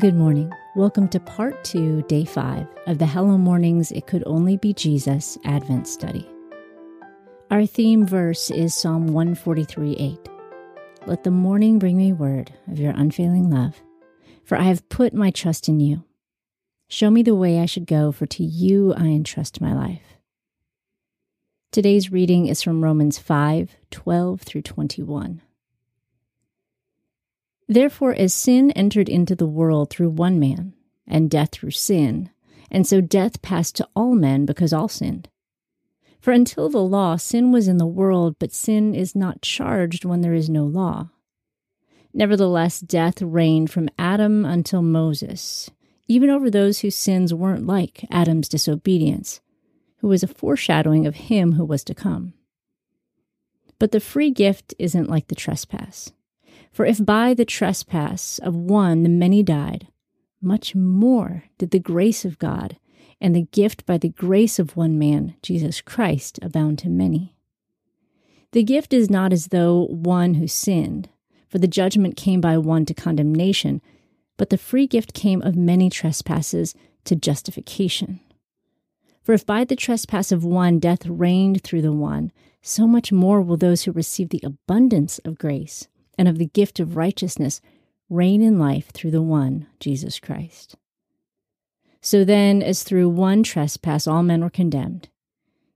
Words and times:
Good 0.00 0.14
morning. 0.14 0.50
Welcome 0.76 1.08
to 1.08 1.20
part 1.20 1.62
two, 1.62 2.00
day 2.08 2.24
five 2.24 2.66
of 2.86 2.96
the 2.96 3.04
Hello 3.04 3.36
Mornings 3.36 3.92
It 3.92 4.06
Could 4.06 4.22
Only 4.24 4.56
Be 4.56 4.72
Jesus 4.72 5.36
Advent 5.44 5.86
Study. 5.86 6.26
Our 7.50 7.66
theme 7.66 8.06
verse 8.06 8.50
is 8.50 8.74
Psalm 8.74 9.08
143 9.08 9.96
8. 9.96 10.28
Let 11.06 11.22
the 11.22 11.30
morning 11.30 11.78
bring 11.78 11.98
me 11.98 12.14
word 12.14 12.50
of 12.68 12.78
your 12.78 12.94
unfailing 12.96 13.50
love, 13.50 13.82
for 14.42 14.56
I 14.56 14.62
have 14.62 14.88
put 14.88 15.12
my 15.12 15.30
trust 15.30 15.68
in 15.68 15.80
you. 15.80 16.02
Show 16.88 17.10
me 17.10 17.22
the 17.22 17.34
way 17.34 17.60
I 17.60 17.66
should 17.66 17.86
go, 17.86 18.10
for 18.10 18.24
to 18.24 18.42
you 18.42 18.94
I 18.94 19.04
entrust 19.04 19.60
my 19.60 19.74
life. 19.74 20.16
Today's 21.72 22.10
reading 22.10 22.46
is 22.46 22.62
from 22.62 22.82
Romans 22.82 23.18
5 23.18 23.76
12 23.90 24.40
through 24.40 24.62
21. 24.62 25.42
Therefore, 27.70 28.12
as 28.14 28.34
sin 28.34 28.72
entered 28.72 29.08
into 29.08 29.36
the 29.36 29.46
world 29.46 29.90
through 29.90 30.10
one 30.10 30.40
man, 30.40 30.72
and 31.06 31.30
death 31.30 31.50
through 31.52 31.70
sin, 31.70 32.30
and 32.68 32.84
so 32.84 33.00
death 33.00 33.42
passed 33.42 33.76
to 33.76 33.88
all 33.94 34.16
men 34.16 34.44
because 34.44 34.72
all 34.72 34.88
sinned. 34.88 35.28
For 36.20 36.32
until 36.32 36.68
the 36.68 36.82
law, 36.82 37.14
sin 37.14 37.52
was 37.52 37.68
in 37.68 37.76
the 37.76 37.86
world, 37.86 38.34
but 38.40 38.52
sin 38.52 38.92
is 38.92 39.14
not 39.14 39.40
charged 39.40 40.04
when 40.04 40.20
there 40.20 40.34
is 40.34 40.50
no 40.50 40.64
law. 40.64 41.10
Nevertheless, 42.12 42.80
death 42.80 43.22
reigned 43.22 43.70
from 43.70 43.88
Adam 43.96 44.44
until 44.44 44.82
Moses, 44.82 45.70
even 46.08 46.28
over 46.28 46.50
those 46.50 46.80
whose 46.80 46.96
sins 46.96 47.32
weren't 47.32 47.68
like 47.68 48.04
Adam's 48.10 48.48
disobedience, 48.48 49.40
who 49.98 50.08
was 50.08 50.24
a 50.24 50.26
foreshadowing 50.26 51.06
of 51.06 51.14
him 51.14 51.52
who 51.52 51.64
was 51.64 51.84
to 51.84 51.94
come. 51.94 52.34
But 53.78 53.92
the 53.92 54.00
free 54.00 54.32
gift 54.32 54.74
isn't 54.76 55.08
like 55.08 55.28
the 55.28 55.36
trespass. 55.36 56.10
For 56.72 56.86
if 56.86 57.04
by 57.04 57.34
the 57.34 57.44
trespass 57.44 58.38
of 58.38 58.54
one 58.54 59.02
the 59.02 59.08
many 59.08 59.42
died, 59.42 59.88
much 60.40 60.74
more 60.74 61.44
did 61.58 61.70
the 61.70 61.78
grace 61.78 62.24
of 62.24 62.38
God 62.38 62.78
and 63.20 63.34
the 63.34 63.46
gift 63.52 63.84
by 63.84 63.98
the 63.98 64.08
grace 64.08 64.58
of 64.58 64.76
one 64.76 64.98
man, 64.98 65.34
Jesus 65.42 65.80
Christ, 65.80 66.38
abound 66.42 66.78
to 66.78 66.88
many. 66.88 67.36
The 68.52 68.62
gift 68.62 68.92
is 68.92 69.10
not 69.10 69.32
as 69.32 69.48
though 69.48 69.86
one 69.86 70.34
who 70.34 70.46
sinned, 70.46 71.08
for 71.48 71.58
the 71.58 71.68
judgment 71.68 72.16
came 72.16 72.40
by 72.40 72.56
one 72.56 72.86
to 72.86 72.94
condemnation, 72.94 73.82
but 74.36 74.50
the 74.50 74.56
free 74.56 74.86
gift 74.86 75.12
came 75.12 75.42
of 75.42 75.56
many 75.56 75.90
trespasses 75.90 76.74
to 77.04 77.14
justification. 77.14 78.20
For 79.22 79.34
if 79.34 79.44
by 79.44 79.64
the 79.64 79.76
trespass 79.76 80.32
of 80.32 80.44
one 80.44 80.78
death 80.78 81.06
reigned 81.06 81.62
through 81.62 81.82
the 81.82 81.92
one, 81.92 82.32
so 82.62 82.86
much 82.86 83.12
more 83.12 83.42
will 83.42 83.56
those 83.56 83.82
who 83.82 83.92
receive 83.92 84.30
the 84.30 84.42
abundance 84.42 85.18
of 85.20 85.38
grace 85.38 85.88
and 86.20 86.28
of 86.28 86.36
the 86.36 86.44
gift 86.44 86.78
of 86.78 86.98
righteousness 86.98 87.62
reign 88.10 88.42
in 88.42 88.58
life 88.58 88.90
through 88.90 89.10
the 89.10 89.22
one, 89.22 89.66
Jesus 89.80 90.20
Christ. 90.20 90.76
So 92.02 92.26
then, 92.26 92.62
as 92.62 92.82
through 92.82 93.08
one 93.08 93.42
trespass 93.42 94.06
all 94.06 94.22
men 94.22 94.42
were 94.42 94.50
condemned, 94.50 95.08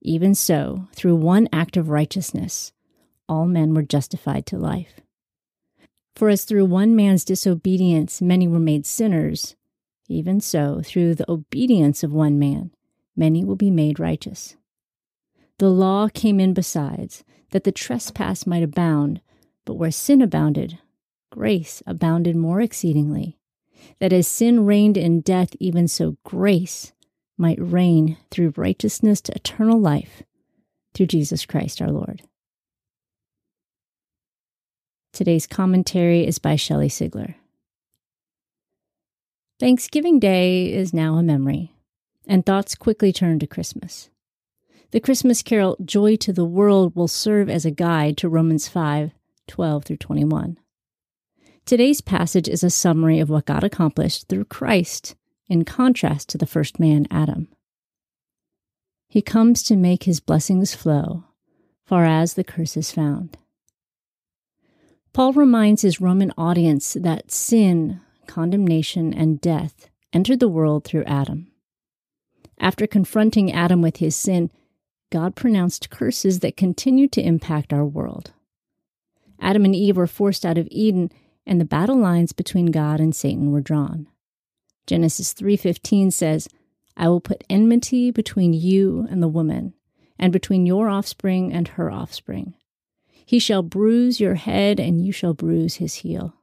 even 0.00 0.36
so, 0.36 0.86
through 0.94 1.16
one 1.16 1.48
act 1.52 1.76
of 1.76 1.88
righteousness, 1.88 2.72
all 3.28 3.46
men 3.46 3.74
were 3.74 3.82
justified 3.82 4.46
to 4.46 4.56
life. 4.56 5.00
For 6.14 6.28
as 6.28 6.44
through 6.44 6.66
one 6.66 6.94
man's 6.94 7.24
disobedience 7.24 8.22
many 8.22 8.46
were 8.46 8.60
made 8.60 8.86
sinners, 8.86 9.56
even 10.08 10.40
so, 10.40 10.82
through 10.84 11.16
the 11.16 11.28
obedience 11.28 12.04
of 12.04 12.12
one 12.12 12.38
man, 12.38 12.70
many 13.16 13.44
will 13.44 13.56
be 13.56 13.72
made 13.72 13.98
righteous. 13.98 14.54
The 15.58 15.68
law 15.68 16.06
came 16.06 16.38
in 16.38 16.54
besides, 16.54 17.24
that 17.50 17.64
the 17.64 17.72
trespass 17.72 18.46
might 18.46 18.62
abound, 18.62 19.20
but 19.68 19.74
where 19.74 19.90
sin 19.90 20.22
abounded, 20.22 20.78
grace 21.30 21.82
abounded 21.86 22.34
more 22.34 22.62
exceedingly, 22.62 23.36
that 23.98 24.14
as 24.14 24.26
sin 24.26 24.64
reigned 24.64 24.96
in 24.96 25.20
death, 25.20 25.50
even 25.60 25.86
so 25.86 26.16
grace 26.24 26.94
might 27.36 27.60
reign 27.60 28.16
through 28.30 28.54
righteousness 28.56 29.20
to 29.20 29.34
eternal 29.34 29.78
life 29.78 30.22
through 30.94 31.04
Jesus 31.04 31.44
Christ 31.44 31.82
our 31.82 31.90
Lord. 31.90 32.22
Today's 35.12 35.46
commentary 35.46 36.26
is 36.26 36.38
by 36.38 36.56
Shelley 36.56 36.88
Sigler. 36.88 37.34
Thanksgiving 39.60 40.18
Day 40.18 40.72
is 40.72 40.94
now 40.94 41.16
a 41.16 41.22
memory, 41.22 41.74
and 42.26 42.46
thoughts 42.46 42.74
quickly 42.74 43.12
turn 43.12 43.38
to 43.40 43.46
Christmas. 43.46 44.08
The 44.92 45.00
Christmas 45.00 45.42
carol 45.42 45.76
Joy 45.84 46.16
to 46.16 46.32
the 46.32 46.46
World 46.46 46.96
will 46.96 47.06
serve 47.06 47.50
as 47.50 47.66
a 47.66 47.70
guide 47.70 48.16
to 48.16 48.30
Romans 48.30 48.66
5 48.66 49.12
12 49.48 49.84
through 49.84 49.96
21. 49.96 50.58
Today's 51.66 52.00
passage 52.00 52.48
is 52.48 52.62
a 52.62 52.70
summary 52.70 53.18
of 53.18 53.28
what 53.28 53.46
God 53.46 53.64
accomplished 53.64 54.28
through 54.28 54.44
Christ, 54.44 55.16
in 55.48 55.64
contrast 55.64 56.28
to 56.28 56.38
the 56.38 56.46
first 56.46 56.78
man, 56.78 57.06
Adam. 57.10 57.48
He 59.08 59.22
comes 59.22 59.62
to 59.64 59.76
make 59.76 60.04
his 60.04 60.20
blessings 60.20 60.74
flow, 60.74 61.24
far 61.84 62.04
as 62.04 62.34
the 62.34 62.44
curse 62.44 62.76
is 62.76 62.92
found. 62.92 63.36
Paul 65.12 65.32
reminds 65.32 65.82
his 65.82 66.00
Roman 66.00 66.32
audience 66.38 66.92
that 67.00 67.32
sin, 67.32 68.00
condemnation, 68.26 69.12
and 69.12 69.40
death 69.40 69.88
entered 70.12 70.40
the 70.40 70.48
world 70.48 70.84
through 70.84 71.04
Adam. 71.04 71.50
After 72.60 72.86
confronting 72.86 73.52
Adam 73.52 73.82
with 73.82 73.98
his 73.98 74.14
sin, 74.14 74.50
God 75.10 75.34
pronounced 75.34 75.90
curses 75.90 76.40
that 76.40 76.56
continue 76.56 77.08
to 77.08 77.22
impact 77.22 77.72
our 77.72 77.84
world. 77.84 78.32
Adam 79.40 79.64
and 79.64 79.74
Eve 79.74 79.96
were 79.96 80.06
forced 80.06 80.44
out 80.44 80.58
of 80.58 80.68
Eden, 80.70 81.10
and 81.46 81.60
the 81.60 81.64
battle 81.64 81.96
lines 81.96 82.32
between 82.32 82.66
God 82.66 83.00
and 83.00 83.14
Satan 83.14 83.50
were 83.50 83.60
drawn. 83.60 84.06
Genesis 84.86 85.32
3:15 85.32 86.10
says, 86.10 86.48
"I 86.96 87.08
will 87.08 87.20
put 87.20 87.44
enmity 87.48 88.10
between 88.10 88.52
you 88.52 89.06
and 89.10 89.22
the 89.22 89.28
woman, 89.28 89.74
and 90.18 90.32
between 90.32 90.66
your 90.66 90.88
offspring 90.88 91.52
and 91.52 91.68
her 91.68 91.90
offspring. 91.90 92.54
He 93.24 93.38
shall 93.38 93.62
bruise 93.62 94.20
your 94.20 94.34
head, 94.34 94.80
and 94.80 95.04
you 95.04 95.12
shall 95.12 95.34
bruise 95.34 95.76
his 95.76 95.96
heel." 95.96 96.34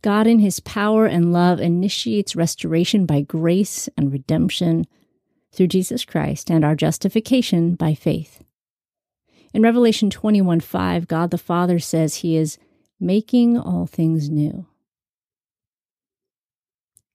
God, 0.00 0.26
in 0.26 0.40
his 0.40 0.60
power 0.60 1.06
and 1.06 1.32
love, 1.32 1.60
initiates 1.60 2.34
restoration 2.34 3.06
by 3.06 3.20
grace 3.20 3.88
and 3.96 4.12
redemption 4.12 4.86
through 5.52 5.68
Jesus 5.68 6.04
Christ 6.04 6.50
and 6.50 6.64
our 6.64 6.74
justification 6.74 7.74
by 7.74 7.94
faith. 7.94 8.42
In 9.52 9.62
Revelation 9.62 10.08
21 10.10 10.60
5, 10.60 11.08
God 11.08 11.30
the 11.30 11.38
Father 11.38 11.78
says 11.78 12.16
he 12.16 12.36
is 12.36 12.58
making 12.98 13.58
all 13.58 13.86
things 13.86 14.30
new. 14.30 14.66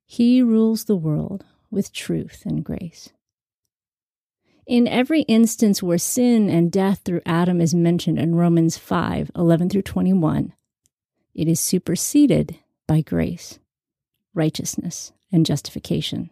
He 0.06 0.42
rules 0.42 0.86
the 0.86 0.96
world 0.96 1.46
with 1.72 1.92
truth 1.92 2.44
and 2.46 2.64
grace. 2.64 3.10
In 4.66 4.88
every 4.88 5.22
instance 5.24 5.82
where 5.82 5.98
sin 5.98 6.50
and 6.50 6.72
death 6.72 7.02
through 7.04 7.22
Adam 7.26 7.62
is 7.62 7.74
mentioned 7.74 8.20
in 8.20 8.36
Romans 8.36 8.78
5 8.78 9.32
11 9.36 9.70
through 9.70 9.82
21, 9.82 10.54
it 11.34 11.48
is 11.48 11.60
superseded 11.60 12.58
by 12.86 13.02
grace, 13.02 13.60
righteousness, 14.34 15.14
and 15.32 15.46
justification. 15.46 16.30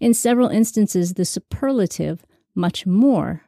In 0.00 0.14
several 0.14 0.48
instances, 0.48 1.14
the 1.14 1.24
superlative 1.24 2.24
much 2.54 2.86
more 2.86 3.42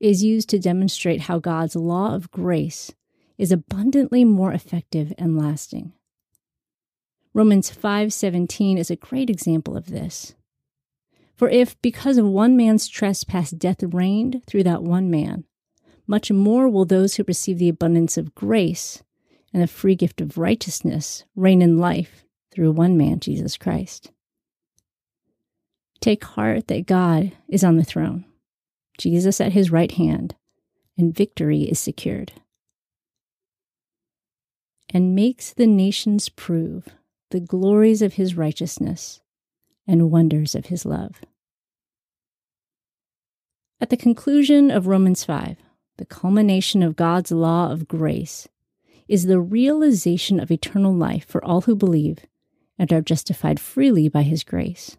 is 0.00 0.24
used 0.24 0.48
to 0.48 0.58
demonstrate 0.58 1.22
how 1.22 1.38
God's 1.38 1.76
law 1.76 2.14
of 2.14 2.30
grace 2.30 2.92
is 3.38 3.52
abundantly 3.52 4.24
more 4.24 4.52
effective 4.52 5.12
and 5.18 5.38
lasting. 5.38 5.92
Romans 7.32 7.70
5:17 7.70 8.76
is 8.76 8.90
a 8.90 8.96
great 8.96 9.30
example 9.30 9.76
of 9.76 9.86
this. 9.86 10.34
For 11.36 11.48
if 11.48 11.80
because 11.80 12.18
of 12.18 12.26
one 12.26 12.56
man's 12.56 12.88
trespass 12.88 13.50
death 13.50 13.82
reigned 13.82 14.42
through 14.46 14.64
that 14.64 14.82
one 14.82 15.10
man, 15.10 15.44
much 16.06 16.32
more 16.32 16.68
will 16.68 16.84
those 16.84 17.14
who 17.14 17.24
receive 17.26 17.58
the 17.58 17.68
abundance 17.68 18.18
of 18.18 18.34
grace 18.34 19.02
and 19.52 19.62
the 19.62 19.66
free 19.66 19.94
gift 19.94 20.20
of 20.20 20.38
righteousness 20.38 21.24
reign 21.36 21.62
in 21.62 21.78
life 21.78 22.24
through 22.50 22.72
one 22.72 22.96
man, 22.96 23.20
Jesus 23.20 23.56
Christ. 23.56 24.10
Take 26.00 26.24
heart 26.24 26.66
that 26.68 26.86
God 26.86 27.32
is 27.48 27.62
on 27.62 27.76
the 27.76 27.84
throne. 27.84 28.24
Jesus 29.00 29.40
at 29.40 29.52
his 29.52 29.72
right 29.72 29.92
hand, 29.92 30.36
and 30.96 31.14
victory 31.14 31.62
is 31.62 31.80
secured. 31.80 32.32
And 34.92 35.14
makes 35.14 35.52
the 35.52 35.66
nations 35.66 36.28
prove 36.28 36.88
the 37.30 37.40
glories 37.40 38.02
of 38.02 38.14
his 38.14 38.36
righteousness 38.36 39.20
and 39.86 40.10
wonders 40.10 40.54
of 40.54 40.66
his 40.66 40.84
love. 40.84 41.20
At 43.80 43.88
the 43.88 43.96
conclusion 43.96 44.70
of 44.70 44.86
Romans 44.86 45.24
5, 45.24 45.56
the 45.96 46.04
culmination 46.04 46.82
of 46.82 46.96
God's 46.96 47.32
law 47.32 47.72
of 47.72 47.88
grace 47.88 48.46
is 49.08 49.24
the 49.24 49.40
realization 49.40 50.38
of 50.38 50.50
eternal 50.50 50.94
life 50.94 51.24
for 51.24 51.42
all 51.42 51.62
who 51.62 51.74
believe 51.74 52.18
and 52.78 52.92
are 52.92 53.00
justified 53.00 53.58
freely 53.58 54.08
by 54.08 54.22
his 54.22 54.44
grace. 54.44 54.96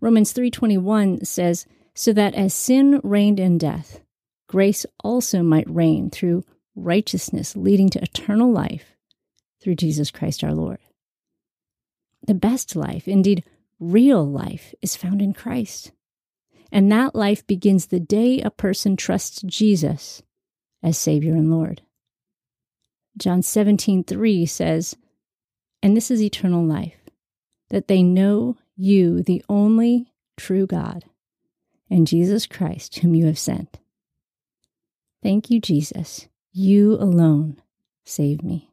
Romans 0.00 0.32
3:21 0.32 1.26
says, 1.26 1.66
so 1.94 2.12
that 2.12 2.34
as 2.34 2.54
sin 2.54 3.00
reigned 3.02 3.40
in 3.40 3.58
death, 3.58 4.00
grace 4.48 4.86
also 5.02 5.42
might 5.42 5.68
reign 5.68 6.10
through 6.10 6.44
righteousness 6.74 7.54
leading 7.56 7.88
to 7.90 8.02
eternal 8.02 8.50
life 8.50 8.96
through 9.62 9.74
Jesus 9.76 10.10
Christ 10.10 10.42
our 10.42 10.54
Lord. 10.54 10.78
the 12.26 12.34
best 12.34 12.76
life, 12.76 13.08
indeed, 13.08 13.44
real 13.80 14.24
life, 14.24 14.74
is 14.80 14.96
found 14.96 15.20
in 15.20 15.32
Christ. 15.32 15.92
And 16.70 16.90
that 16.92 17.14
life 17.14 17.46
begins 17.46 17.86
the 17.86 18.00
day 18.00 18.40
a 18.40 18.50
person 18.50 18.96
trusts 18.96 19.42
Jesus 19.42 20.22
as 20.82 20.96
Savior 20.96 21.34
and 21.34 21.50
Lord. 21.50 21.82
John 23.18 23.42
17, 23.42 24.04
3 24.04 24.46
says, 24.46 24.96
And 25.82 25.96
this 25.96 26.10
is 26.10 26.22
eternal 26.22 26.64
life, 26.64 26.96
that 27.70 27.88
they 27.88 28.02
know 28.02 28.56
you, 28.76 29.22
the 29.22 29.44
only 29.48 30.12
true 30.36 30.66
God, 30.66 31.04
and 31.92 32.06
Jesus 32.06 32.46
Christ, 32.46 32.98
whom 33.00 33.14
you 33.14 33.26
have 33.26 33.38
sent. 33.38 33.78
Thank 35.22 35.50
you, 35.50 35.60
Jesus. 35.60 36.26
You 36.50 36.94
alone 36.94 37.60
save 38.02 38.42
me. 38.42 38.70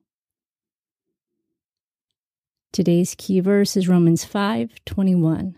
Today's 2.72 3.16
key 3.18 3.42
verse 3.42 3.76
is 3.76 3.90
Romans 3.90 4.24
5:21. 4.24 5.56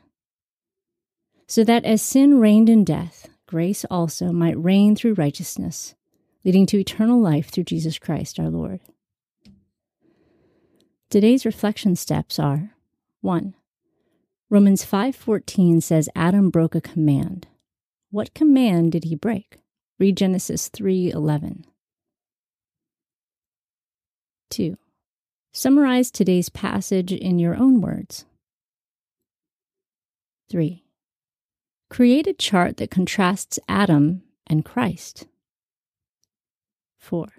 So 1.45 1.63
that 1.63 1.85
as 1.85 2.01
sin 2.01 2.39
reigned 2.39 2.67
in 2.67 2.83
death, 2.83 3.29
grace 3.45 3.85
also 3.91 4.31
might 4.31 4.57
reign 4.57 4.95
through 4.95 5.13
righteousness, 5.13 5.93
leading 6.43 6.65
to 6.65 6.79
eternal 6.79 7.21
life 7.21 7.51
through 7.51 7.65
Jesus 7.65 7.99
Christ 7.99 8.39
our 8.39 8.49
Lord. 8.49 8.79
Today's 11.11 11.45
reflection 11.45 11.95
steps 11.95 12.39
are 12.39 12.73
1. 13.19 13.53
Romans 14.49 14.83
5:14 14.83 15.79
says 15.79 16.09
Adam 16.15 16.49
broke 16.49 16.73
a 16.73 16.81
command. 16.81 17.47
What 18.11 18.33
command 18.33 18.91
did 18.91 19.05
he 19.05 19.15
break? 19.15 19.61
Read 19.97 20.17
Genesis 20.17 20.69
3:11. 20.69 21.63
2. 24.49 24.77
Summarize 25.53 26.11
today's 26.11 26.49
passage 26.49 27.13
in 27.13 27.39
your 27.39 27.55
own 27.55 27.79
words. 27.79 28.25
3. 30.49 30.83
Create 31.89 32.27
a 32.27 32.33
chart 32.33 32.75
that 32.77 32.91
contrasts 32.91 33.59
Adam 33.69 34.23
and 34.45 34.65
Christ. 34.65 35.27
4. 36.97 37.31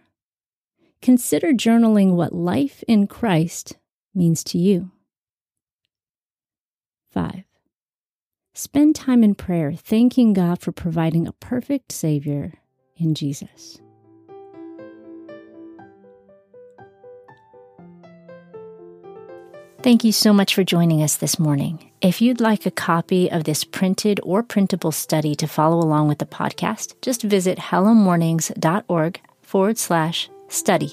Consider 1.02 1.52
journaling 1.52 2.14
what 2.14 2.34
life 2.34 2.82
in 2.88 3.06
Christ 3.06 3.76
means 4.14 4.42
to 4.44 4.56
you. 4.56 4.90
5. 7.10 7.44
Spend 8.54 8.94
time 8.94 9.24
in 9.24 9.34
prayer, 9.34 9.72
thanking 9.72 10.34
God 10.34 10.60
for 10.60 10.72
providing 10.72 11.26
a 11.26 11.32
perfect 11.32 11.90
Savior 11.90 12.52
in 12.96 13.14
Jesus. 13.14 13.80
Thank 19.82 20.04
you 20.04 20.12
so 20.12 20.32
much 20.32 20.54
for 20.54 20.62
joining 20.62 21.02
us 21.02 21.16
this 21.16 21.40
morning. 21.40 21.90
If 22.02 22.20
you'd 22.20 22.40
like 22.40 22.66
a 22.66 22.70
copy 22.70 23.30
of 23.30 23.44
this 23.44 23.64
printed 23.64 24.20
or 24.22 24.42
printable 24.42 24.92
study 24.92 25.34
to 25.36 25.48
follow 25.48 25.78
along 25.78 26.08
with 26.08 26.18
the 26.18 26.26
podcast, 26.26 26.94
just 27.00 27.22
visit 27.22 27.58
hellomornings.org 27.58 29.20
forward 29.40 29.78
slash 29.78 30.30
study. 30.48 30.92